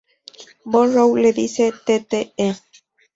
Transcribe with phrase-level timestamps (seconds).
[0.63, 2.33] Morrow, le dice al Tte.